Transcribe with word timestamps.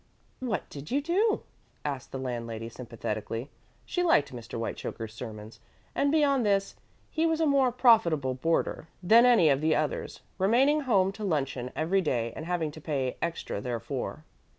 "What 0.39 0.67
did 0.71 0.89
you 0.89 0.99
do?" 0.99 1.43
asked 1.85 2.11
the 2.11 2.17
landlady, 2.17 2.69
sympathetically. 2.69 3.51
She 3.85 4.01
liked 4.01 4.33
Mr. 4.33 4.55
Whitechoker's 4.57 5.13
sermons, 5.13 5.59
and, 5.93 6.11
beyond 6.11 6.43
this, 6.43 6.73
he 7.11 7.27
was 7.27 7.39
a 7.39 7.45
more 7.45 7.71
profitable 7.71 8.33
boarder 8.33 8.87
than 9.03 9.27
any 9.27 9.47
of 9.49 9.61
the 9.61 9.75
others, 9.75 10.21
remaining 10.39 10.81
home 10.89 11.11
to 11.11 11.23
luncheon 11.23 11.69
every 11.75 12.01
day 12.01 12.33
and 12.35 12.47
having 12.47 12.71
to 12.71 12.81
pay 12.81 13.17
extra 13.21 13.61
therefor. 13.61 14.23